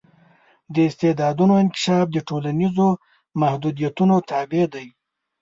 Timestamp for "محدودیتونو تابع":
3.41-4.63